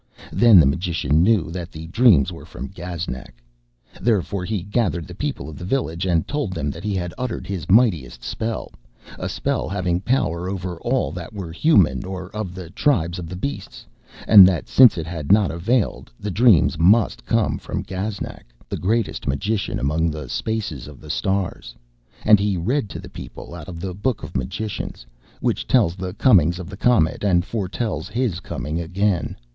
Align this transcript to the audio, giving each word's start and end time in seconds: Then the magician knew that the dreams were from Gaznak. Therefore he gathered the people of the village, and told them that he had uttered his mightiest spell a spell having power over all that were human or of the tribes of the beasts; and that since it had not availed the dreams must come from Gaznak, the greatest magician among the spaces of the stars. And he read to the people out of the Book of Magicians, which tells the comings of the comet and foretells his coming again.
Then 0.31 0.59
the 0.59 0.65
magician 0.65 1.21
knew 1.21 1.51
that 1.51 1.71
the 1.71 1.85
dreams 1.85 2.31
were 2.31 2.43
from 2.43 2.69
Gaznak. 2.69 3.35
Therefore 4.01 4.45
he 4.45 4.63
gathered 4.63 5.05
the 5.05 5.13
people 5.13 5.47
of 5.47 5.59
the 5.59 5.63
village, 5.63 6.07
and 6.07 6.27
told 6.27 6.53
them 6.53 6.71
that 6.71 6.83
he 6.83 6.95
had 6.95 7.13
uttered 7.19 7.45
his 7.45 7.69
mightiest 7.69 8.23
spell 8.23 8.71
a 9.19 9.29
spell 9.29 9.69
having 9.69 10.01
power 10.01 10.49
over 10.49 10.81
all 10.81 11.11
that 11.11 11.33
were 11.33 11.51
human 11.51 12.03
or 12.03 12.31
of 12.35 12.55
the 12.55 12.71
tribes 12.71 13.19
of 13.19 13.29
the 13.29 13.35
beasts; 13.35 13.85
and 14.27 14.47
that 14.47 14.67
since 14.67 14.97
it 14.97 15.05
had 15.05 15.31
not 15.31 15.51
availed 15.51 16.11
the 16.19 16.31
dreams 16.31 16.79
must 16.79 17.23
come 17.23 17.59
from 17.59 17.83
Gaznak, 17.83 18.45
the 18.69 18.77
greatest 18.77 19.27
magician 19.27 19.77
among 19.77 20.09
the 20.09 20.27
spaces 20.27 20.87
of 20.87 20.99
the 20.99 21.11
stars. 21.11 21.75
And 22.25 22.39
he 22.39 22.57
read 22.57 22.89
to 22.89 22.99
the 22.99 23.07
people 23.07 23.53
out 23.53 23.67
of 23.67 23.79
the 23.79 23.93
Book 23.93 24.23
of 24.23 24.35
Magicians, 24.35 25.05
which 25.41 25.67
tells 25.67 25.95
the 25.95 26.15
comings 26.15 26.57
of 26.57 26.71
the 26.71 26.75
comet 26.77 27.23
and 27.23 27.45
foretells 27.45 28.09
his 28.09 28.39
coming 28.39 28.81
again. 28.81 29.35